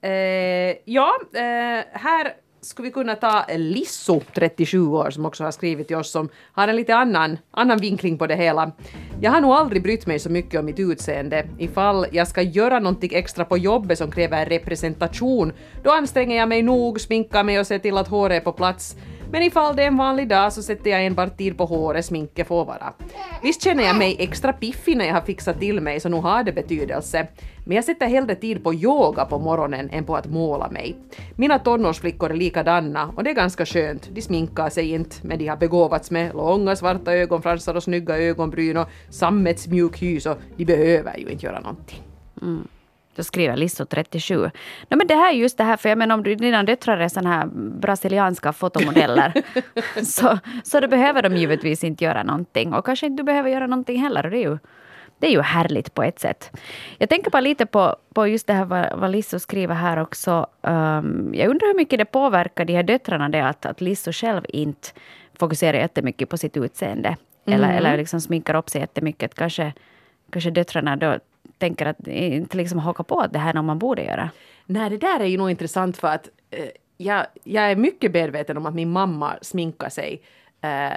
[0.00, 2.32] Eh, ja, eh, här
[2.66, 6.68] skulle vi kunna ta Lisso, 37 år, som också har skrivit till oss, som har
[6.68, 8.72] en lite annan, annan vinkling på det hela.
[9.20, 11.48] Jag har nog aldrig brytt mig så mycket om mitt utseende.
[11.58, 15.52] Ifall jag ska göra någonting extra på jobbet som kräver representation,
[15.82, 18.96] då anstränger jag mig nog, sminkar mig och ser till att håret är på plats.
[19.30, 22.46] Men ifall det är en vanlig dag så sätter jag enbart tid på håret, sminket
[22.48, 22.92] får vara.
[23.42, 26.44] Visst känner jag mig extra piffig när jag har fixat till mig, så nog har
[26.44, 27.26] det betydelse.
[27.64, 30.96] Men jag sätter hellre tid på yoga på morgonen än på att måla mig.
[31.36, 34.08] Mina tonårsflickor är likadana och det är ganska skönt.
[34.12, 38.76] De sminkar sig inte, men de har begåvats med långa svarta ögonfransar och snygga ögonbryn
[38.76, 42.02] och sammetsmjuk hy, så de behöver ju inte göra någonting.
[42.42, 42.68] Mm.
[43.16, 44.50] Då skriver Lisso 37.
[44.88, 46.98] No, men det här är just det här, för jag menar om du, dina döttrar
[46.98, 49.32] är såna här brasilianska fotomodeller
[50.04, 52.74] så, så då behöver de givetvis inte göra någonting.
[52.74, 54.24] Och kanske inte du behöver göra någonting heller.
[54.24, 54.58] Och det är ju,
[55.18, 56.56] det är ju härligt på ett sätt.
[56.98, 60.46] Jag tänker bara lite på, på just det här vad, vad Lisso skriver här också.
[60.60, 64.42] Um, jag undrar hur mycket det påverkar de här döttrarna det att, att Lisso själv
[64.48, 64.88] inte
[65.38, 67.16] fokuserar jättemycket på sitt utseende.
[67.46, 69.34] Eller, eller liksom sminkar upp sig jättemycket.
[69.34, 69.72] Kanske,
[70.30, 71.18] kanske döttrarna då
[71.58, 74.30] tänker att eh, inte liksom haka på det här när man borde göra.
[74.66, 78.56] Nej, det där är ju nog intressant för att eh, jag, jag är mycket medveten
[78.56, 80.22] om att min mamma sminkar sig.
[80.60, 80.92] Eh,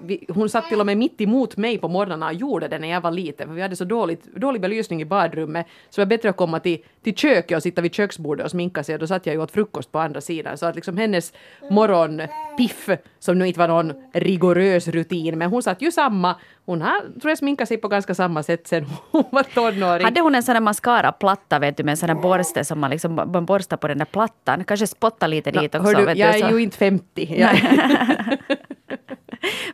[0.00, 2.88] vi, hon satt till och med mitt emot mig på morgnarna och gjorde det när
[2.88, 6.08] jag var liten, för vi hade så dåligt, dålig belysning i badrummet, så det var
[6.08, 9.06] bättre att komma till, till köket och sitta vid köksbordet och sminka sig, och då
[9.06, 11.32] satt jag ju åt frukost på andra sidan, så att liksom hennes
[11.70, 17.00] morgonpiff, som nu inte var någon rigorös rutin, men hon satt ju samma, hon har,
[17.00, 20.04] tror jag, sminkat sig på ganska samma sätt sen hon var tonåring.
[20.04, 22.90] Hade hon en sån där mascara-platta vet du, med en sån där borste som man,
[22.90, 24.64] liksom, man borstar på den där plattan?
[24.64, 25.92] Kanske spotta lite dit också.
[25.92, 26.56] Du, vet jag du, är så.
[26.56, 27.46] ju inte 50.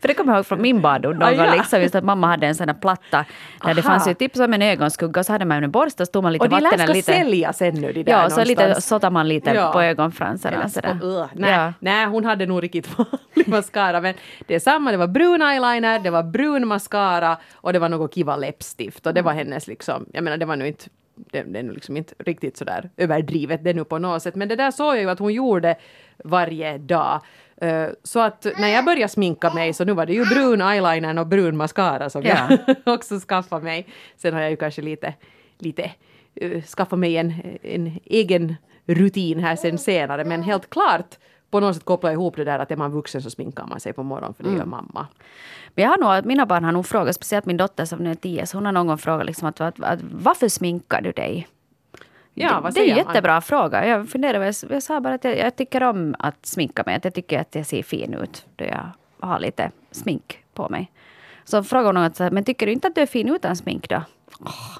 [0.00, 1.54] För det kommer jag ihåg från min barndom någon Ah, gång, ja.
[1.54, 3.24] liksom, just att mamma hade en sån där platta
[3.64, 3.82] där det Aha.
[3.82, 6.32] fanns ju typ som en ögonskugga och så hade man en borste och stod man
[6.32, 7.52] lite och de vatten ska lite...
[7.52, 9.72] sen nu de där Ja, så lite sottar man lite Ja.
[9.72, 10.68] på ögonfransarna.
[10.68, 10.98] Sådär.
[11.00, 11.72] så- uh, nej, Ja.
[11.80, 14.00] nej, hon hade nog riktigt vanlig mascara.
[14.00, 14.14] Men
[14.46, 18.14] det är samma, det var brun eyeliner, det var brun mascara och det var något
[18.14, 19.06] kiva läppstift.
[19.06, 20.84] Och det var hennes liksom, jag menar det var nu inte
[21.32, 24.34] det, det är nu liksom inte riktigt sådär överdrivet det nu på något sätt.
[24.34, 25.76] Men det där såg jag ju att hon gjorde
[26.24, 27.20] varje dag.
[27.62, 31.18] Eh, Så att när jag började sminka mig så nu var det ju brun eyeliner
[31.18, 32.48] och brun mascara som Ja.
[32.66, 33.86] jag också skaffade mig.
[34.16, 35.14] Sen har jag ju kanske lite,
[35.58, 35.90] lite
[36.42, 40.24] uh, skaffat mig en, en egen rutin här sen senare.
[40.24, 41.18] Men helt klart
[41.50, 43.92] på något sätt koppla ihop det där att är man vuxen så sminkar man sig
[43.92, 45.06] på morgonen för det gör mamma.
[45.74, 48.14] Men jag har nog, mina barn har nog frågat, speciellt min dotter som nu är
[48.14, 51.48] tio, så hon har någon gång frågat liksom att, att, att varför sminkar du dig?
[52.34, 53.86] Ja, det, vad det är en säger jättebra fråga.
[53.86, 56.94] Jag funderar, jag, jag sa bara att jag, jag tycker om att sminka mig.
[56.94, 58.90] Att jag tycker att jag ser fin ut då jag
[59.20, 60.90] har lite smink på mig.
[61.44, 64.02] Så frågade att, men tycker du inte att du är fin utan smink då?
[64.40, 64.78] Åh.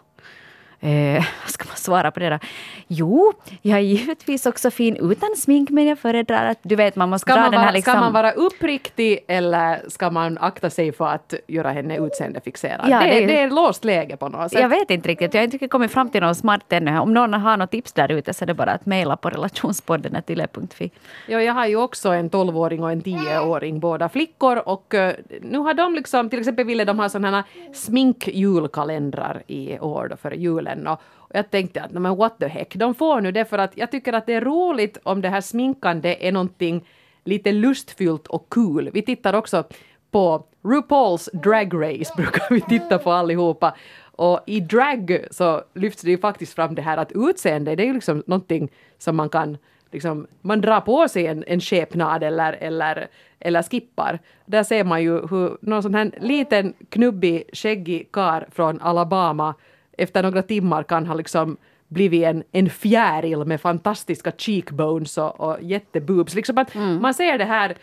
[0.83, 2.39] Eh, ska man svara på det då?
[2.87, 7.11] Jo, jag är givetvis också fin utan smink, men jag föredrar att du vet, man
[7.11, 7.93] måste Ska dra man, den här vara, liksom...
[7.93, 12.89] ska man vara uppriktig eller ska man akta sig för att göra henne utseendefixerad?
[12.89, 14.61] Ja, det, det är, det är ett låst läge på något sätt.
[14.61, 15.35] Jag vet inte riktigt.
[15.35, 16.99] Jag har inte riktigt kommit fram till något smart ännu.
[16.99, 20.23] Om någon har något tips där ute så är det bara att mejla på relationspodden
[20.29, 20.91] yle.fi.
[21.27, 24.69] Ja, jag har ju också en 12-åring och en 10-åring, båda flickor.
[24.69, 29.79] Och eh, nu har de liksom, till exempel ville de ha sådana här sminkjulkalendrar i
[29.79, 30.72] år då för julen.
[30.87, 33.77] Och, och jag tänkte att, men what the heck, de får nu det för att
[33.77, 36.85] jag tycker att det är roligt om det här sminkande är någonting
[37.25, 38.91] lite lustfyllt och kul.
[38.93, 39.65] Vi tittar också
[40.11, 43.75] på RuPaul's Drag Race, brukar vi titta på allihopa.
[44.17, 47.87] Och i drag så lyfts det ju faktiskt fram det här att utseende, det är
[47.87, 49.59] ju liksom någonting som man kan
[49.93, 53.09] liksom, man drar på sig en, en skepnad eller, eller,
[53.41, 54.19] eller skippar.
[54.47, 59.55] Där ser man ju hur någon sån här liten knubbig skäggig kar från Alabama
[59.99, 61.57] efter några timmar kan ha liksom
[61.89, 66.35] blivit en, en fjäril med fantastiska cheekbones och, och jätteboobs.
[66.35, 67.77] Liksom att Man ser det här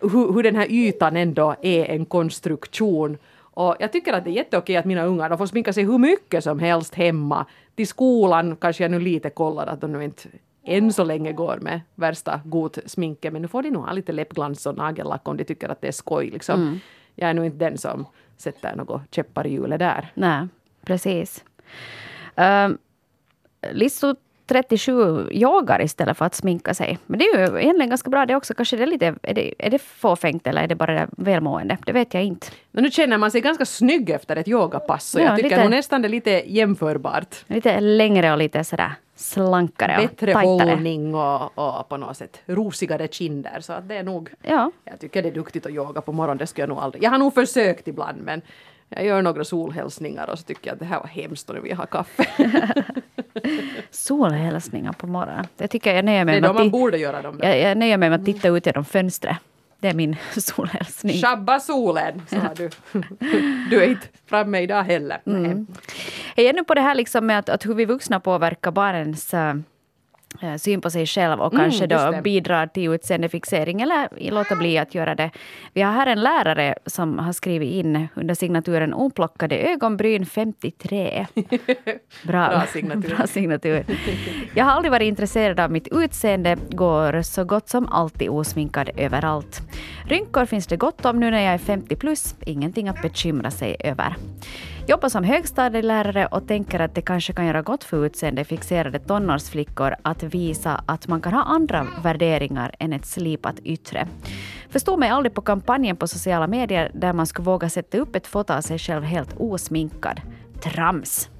[0.00, 3.18] hur, hur den här ytan ändå är en konstruktion
[3.58, 5.98] Och jag tycker att det är jätteokej att mina ungar de får sminka sig hur
[5.98, 7.46] mycket som helst hemma.
[7.74, 10.28] Till skolan kanske jag nu lite kollar att de nu inte
[10.64, 14.12] än så länge går med värsta god sminket men nu får de nog ha lite
[14.12, 16.30] läppglans och nagellack om de tycker att det är skoj.
[16.30, 16.62] Liksom.
[16.62, 16.78] Mm.
[17.14, 20.12] Jag är nog inte den som sätter något käppar i hjulet där.
[20.14, 20.46] Nej,
[20.86, 21.44] precis.
[22.34, 22.78] Um,
[23.72, 24.14] Listo
[24.46, 26.98] 37 yogar istället för att sminka sig.
[27.06, 28.54] Men det är ju egentligen ganska bra det också.
[28.54, 31.78] Kanske det är, lite, är, det, är det fåfängt eller är det bara välmående?
[31.86, 32.46] Det vet jag inte.
[32.70, 35.04] Men nu känner man sig ganska snygg efter ett yogapass.
[35.10, 37.44] Så Ja, jag tycker lite- nog nästan det är lite jämförbart.
[37.46, 43.08] Lite längre och lite sådär slankare och Bättre hållning och, och på något sätt rosigare
[43.08, 43.60] kinder.
[43.60, 44.30] Så att det är nog...
[44.42, 46.38] Ja, Jag tycker det är duktigt att yoga på morgonen.
[46.38, 47.02] Det skulle jag nog aldrig...
[47.04, 48.42] Jag har nog försökt ibland men
[48.88, 51.60] jag gör några solhälsningar och så tycker jag att det här var hemskt och nu
[51.60, 52.26] vill jag ha kaffe.
[53.90, 55.46] solhälsningar på morgonen.
[55.56, 57.40] Det tycker jag, jag nöjer Det mig är med då man borde göra dem.
[57.42, 59.36] jag, jag nöjer mig med att titta ut genom fönstret.
[59.80, 61.22] Det är min solhälsning.
[61.22, 62.70] Shabba solen, sa du.
[63.70, 65.20] Du är inte framme idag heller.
[65.26, 65.66] Mm.
[66.34, 69.34] Jag är nu på det här liksom med att, att hur vi vuxna påverkar barnens
[69.34, 69.54] äh,
[70.58, 74.94] syn på sig själv och Mm, kanske då bidrar till utseendefixering eller låta bli att
[74.94, 75.30] göra det.
[75.72, 81.26] Vi har här en lärare som har skrivit in under signaturen oplockade ögonbryn 53.
[82.22, 83.16] Bra, Bra signatur.
[83.16, 83.84] Bra signatur.
[84.54, 89.60] Jag har aldrig varit intresserad av mitt utseende, går så gott som alltid osminkad överallt.
[90.08, 93.76] Rynkor finns det gott om nu när jag är 50 plus, ingenting att bekymra sig
[93.80, 94.16] över.
[94.88, 100.22] Jobbar som högstadielärare och tänker att det kanske kan göra gott för utseendefixerade tonårsflickor att
[100.22, 104.08] visa att man kan ha andra värderingar än ett slipat yttre.
[104.70, 108.26] Förstod mig aldrig på kampanjen på sociala medier där man skulle våga sätta upp ett
[108.26, 110.20] foto av sig själv helt osminkad.
[110.62, 111.30] Trams!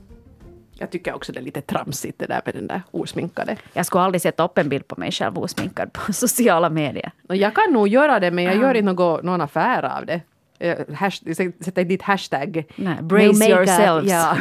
[0.78, 3.56] Jag tycker också det är lite tramsigt det där med den där osminkade.
[3.72, 7.12] Jag skulle aldrig sätta upp en bild på mig själv osminkad på sociala medier.
[7.28, 10.20] Jag kan nog göra det men jag gör inte något, någon affär av det.
[10.58, 12.64] Eh, Hash, sätter dit hashtag.
[12.76, 13.48] Nej, no brace makeup.
[13.48, 14.12] yourselves.
[14.12, 14.36] Ja.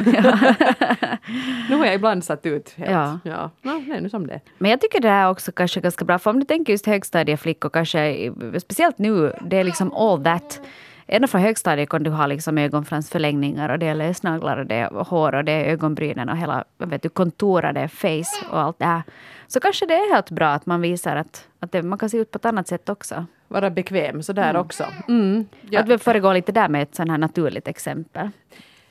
[1.70, 2.92] nu har jag ibland satt ut helt.
[2.92, 3.20] Ja.
[3.24, 3.52] ja.
[3.62, 4.40] No, det är nu som det.
[4.58, 6.20] Men jag tycker det här också kanske är ganska bra.
[6.20, 10.62] För om du tänker just högstadieflickor, kanske, speciellt nu, det är liksom all that.
[11.08, 14.90] Ända från högstadiet kan du ha liksom ögonfransförlängningar och det är lösnaglar och det är
[14.90, 19.04] hår och det är ögonbrynen och hela vet du, kontorade face och allt det här.
[19.48, 22.18] Så kanske det är helt bra att man visar att, att det, man kan se
[22.18, 23.26] ut på ett annat sätt också.
[23.48, 24.84] Vara bekväm sådär också.
[25.08, 25.46] Mm.
[25.70, 25.80] Ja.
[25.80, 28.30] Att vi föregår lite där med ett sånt här naturligt exempel.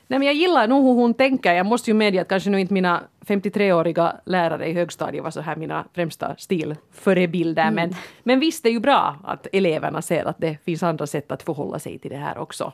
[0.07, 1.53] Nej, men jag gillar nog hur hon tänker.
[1.53, 5.41] Jag måste ju medge att kanske nu inte mina 53-åriga lärare i högstadiet var så
[5.41, 7.71] här mina främsta stilförebilder.
[7.71, 11.31] Men, men visst, det är ju bra att eleverna ser att det finns andra sätt
[11.31, 12.73] att förhålla sig till det här också.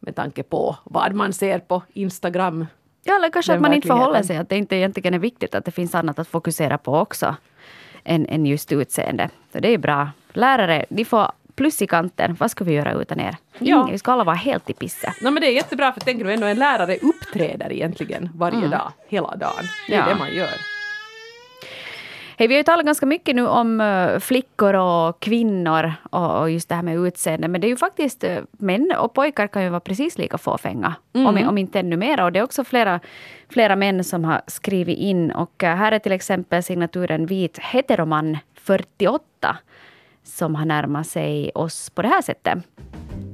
[0.00, 2.66] Med tanke på vad man ser på Instagram.
[3.04, 5.64] Ja, eller kanske att man inte förhåller sig, att det inte egentligen är viktigt att
[5.64, 7.36] det finns annat att fokusera på också
[8.06, 9.28] än, än just utseende.
[9.52, 10.10] Så det är bra.
[10.32, 12.36] Lärare, de får plus i kanten.
[12.40, 13.36] Vad ska vi göra utan er?
[13.58, 13.76] Ja.
[13.76, 15.14] Ingen, vi ska alla vara helt i pisse.
[15.22, 18.92] No, men det är jättebra för tänker du ändå en lärare uppträder egentligen varje dag,
[19.08, 19.64] hela dagen.
[19.88, 20.06] Det är Ja.
[20.08, 20.75] det man gör.
[22.38, 26.68] Hej, vi har ju talat ganska mycket nu om eh, flickor och kvinnor och, just
[26.68, 27.48] det här med utseende.
[27.48, 30.94] Men det är ju faktiskt eh, män och pojkar kan ju vara precis lika fåfänga.
[31.12, 32.24] Om, om inte ännu mer.
[32.24, 33.00] Och det är också flera,
[33.48, 35.30] flera män som har skrivit in.
[35.30, 39.56] Och eh, här är till exempel signaturen vit heteroman 48
[40.24, 42.58] som har närmat sig oss på det här sättet.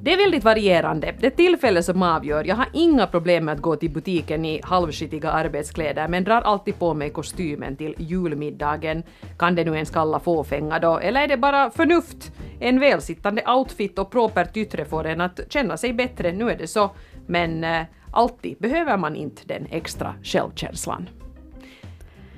[0.04, 1.14] Det är väldigt varierande.
[1.20, 2.44] Det är tillfället som avgör.
[2.44, 6.78] Jag har inga problem med att gå till butiken i halvskitiga arbetskläder men drar alltid
[6.78, 9.02] på mig kostymen till julmiddagen.
[9.38, 10.98] Kan det nu ens kalla fåfänga då?
[10.98, 12.32] Eller är det bara förnuft?
[12.60, 16.66] En välsittande outfit och propert yttre får en att känna sig bättre, nu är det
[16.66, 16.90] så.
[17.26, 21.08] Men eh, alltid behöver man inte den extra självkänslan.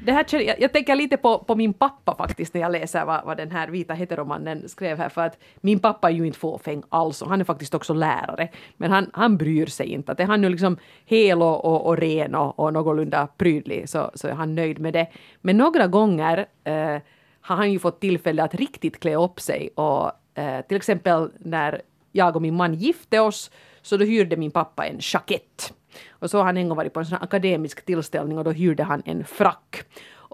[0.05, 3.25] Det här, jag, jag tänker lite på, på min pappa faktiskt när jag läser vad,
[3.25, 5.09] vad den här vita heteromannen skrev här.
[5.09, 8.49] För att min pappa är ju inte fåfäng alls och han är faktiskt också lärare.
[8.77, 10.13] Men han, han bryr sig inte.
[10.13, 14.11] Att är han nu liksom hel och, och, och ren och, och någorlunda prydlig så,
[14.15, 15.07] så är han nöjd med det.
[15.41, 16.99] Men några gånger eh,
[17.41, 19.69] har han ju fått tillfälle att riktigt klä upp sig.
[19.75, 23.51] Och eh, till exempel när jag och min man gifte oss
[23.83, 25.73] så då hyrde min pappa en jackett.
[26.11, 28.83] Och så har han en gång varit på en sån akademisk tillställning och då hyrde
[28.83, 29.85] han en frack.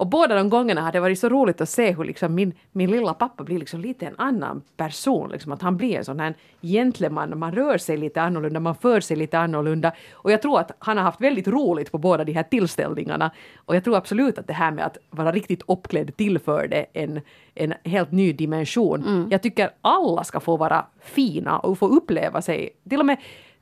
[0.01, 2.91] Och båda de gångerna har det varit så roligt att se hur liksom min, min
[2.91, 5.31] lilla pappa blir liksom lite en annan person.
[5.31, 7.39] Liksom att han blir en sån här gentleman.
[7.39, 9.93] Man rör sig lite annorlunda, man för sig lite annorlunda.
[10.13, 13.31] Och jag tror att han har haft väldigt roligt på båda de här tillställningarna.
[13.57, 17.21] Och jag tror absolut att det här med att vara riktigt uppklädd tillförde en,
[17.55, 19.29] en helt ny dimension.
[19.31, 22.71] Jag tycker alla ska få vara fina och få uppleva sig.
[22.89, 23.17] Till och med,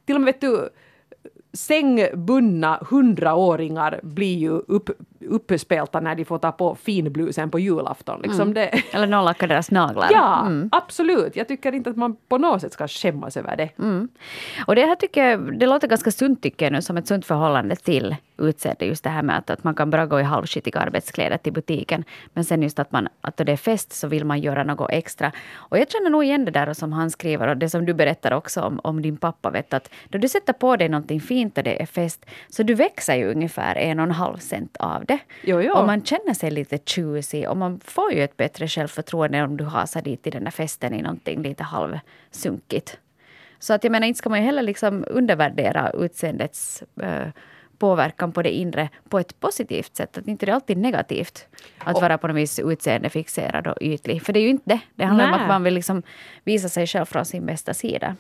[0.07, 0.69] till och med vet du,
[1.53, 4.91] sängbundna hundraåringar blir ju upp,
[5.29, 8.21] uppspelta när de får ta på finblusen på julafton.
[8.23, 8.55] Liksom Mm.
[8.55, 10.09] det, Eller nollacka deras naglar.
[10.13, 10.69] ja, Mm.
[10.73, 11.37] absolut.
[11.37, 13.71] Jag tycker inte att man på något sätt ska skämmas över det.
[14.67, 17.27] Och det här tycker jag, det låter ganska sunt tycker jag nu, som ett sunt
[17.27, 18.85] förhållande till utseende.
[18.85, 22.05] Just det här med att, att man kan bara gå i halvskitiga arbetskläder till butiken.
[22.33, 24.91] Men sen just att, man, att då det är fest så vill man göra något
[24.91, 25.33] extra.
[25.55, 28.33] Och jag känner nog igen det där som han skriver och det som du berättar
[28.33, 29.51] också om, om din pappa.
[29.51, 32.75] Vet, att då du sätter på dig någonting fint och det är fest så du
[32.75, 35.19] växer ju ungefär en och en halv cent av det.
[35.43, 35.73] Jo, jo.
[35.73, 39.65] Och man känner sig lite choosy och man får ju ett bättre självförtroende om du
[39.65, 42.99] hasar dit till den där festen i någonting lite halvsunkigt.
[43.59, 47.29] Så att jag menar, inte ska man ju heller liksom undervärdera utseendets eh,
[47.79, 50.19] påverkan på det inre på ett positivt sätt.
[50.19, 51.47] Att inte det är alltid negativt
[51.79, 54.23] att Och- vara på något vis utseendefixerad och ytlig.
[54.23, 54.81] För det är ju inte det.
[54.95, 55.41] Det handlar om Nej.
[55.41, 56.03] att man vill liksom
[56.45, 58.17] visa sig själv från sin bästa sida.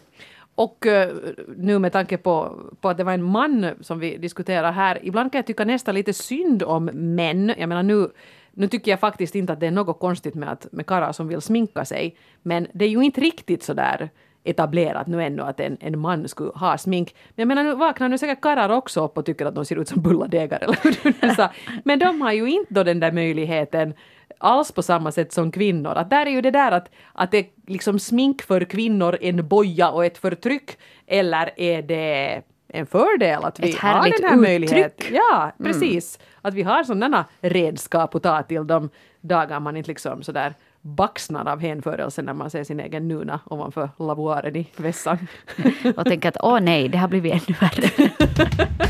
[0.55, 1.13] Och eh,
[1.57, 5.33] nu med tanke på, på att det var en man som vi diskuterar här, ibland
[5.33, 7.55] kan jag tycka nästan lite synd om män.
[7.59, 8.09] Jag menar nu,
[8.53, 11.29] nu tycker jag faktiskt inte att det är något konstigt med, att, med karlar som
[11.29, 12.17] vill sminka sig.
[12.43, 14.11] Men det är ju inte riktigt så där
[14.45, 17.15] etablerat nu ännu att en, en man skulle ha smink.
[17.29, 19.77] Men jag menar nu vaknar nu säkert karlar också upp och tycker att de ser
[19.77, 21.51] ut som bulladegare eller hur du sa.
[21.85, 23.95] Men de har ju inte då den där möjligheten
[24.39, 25.93] alls på samma sätt som kvinnor.
[25.93, 29.49] Att där är ju det där att, att det är liksom smink för kvinnor en
[29.49, 30.79] boja och ett förtryck.
[31.07, 34.41] Eller är det en fördel att vi har den här uttryck.
[34.41, 35.07] möjligheten?
[35.15, 36.19] Ja, precis.
[36.43, 41.49] Att vi har sådana redskap att ta till de dagar man inte liksom sådär baxnar
[41.49, 45.19] av hänförelse när man ser sin egen nuna ovanför lavoaren i vässan.
[45.97, 47.91] Och tänker att åh nej, det har blivit ännu värre.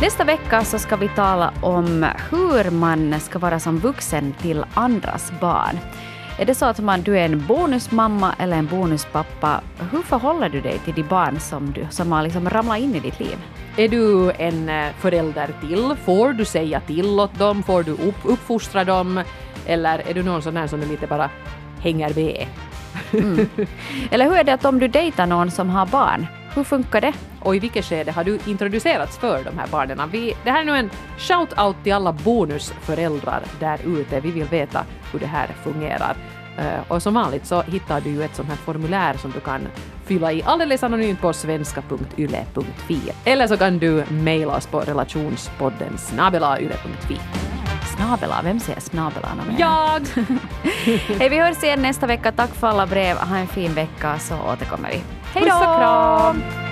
[0.00, 5.32] Nästa vecka så ska vi tala om hur man ska vara som vuxen till andras
[5.40, 5.78] barn.
[6.38, 9.60] Är det så att man, du är en bonusmamma eller en bonuspappa,
[9.92, 13.00] hur förhåller du dig till de barn som, du, som har liksom ramlat in i
[13.00, 13.36] ditt liv?
[13.78, 15.94] Är du en eh, förälder till?
[16.04, 17.62] Får du säga till åt dem?
[17.62, 19.22] Får du upp, uppfostra dem?
[19.66, 21.30] Eller är du någon sån här som är lite bara
[21.80, 22.46] hänger med?
[24.10, 27.12] Eller hur är det att om du dejtar någon som har barn, hur funkar det?
[27.40, 30.10] Och i vilket skede har du introducerats för de här barnen?
[30.12, 34.20] Vi, det här är nu en shout-out till alla bonusföräldrar där ute.
[34.20, 36.16] Vi vill veta hur det här fungerar.
[36.58, 39.68] Eh, och som vanligt så hittar du ju ett sånt här formulär som du kan
[40.04, 43.00] fylla i alldeles anonymt på svenska.yle.fi.
[43.24, 47.20] Eller så kan du mejla oss på relationspodden snabelayle.fi.
[47.96, 49.28] Snabela, vem säger snabela?
[49.58, 50.00] Jag!
[51.18, 52.32] Hej, vi hörs igen nästa vecka.
[52.32, 53.16] Tack för alla brev.
[53.16, 55.02] Ha en fin vecka så återkommer vi.
[55.34, 55.78] Hej Puss och då!
[55.78, 56.65] kram!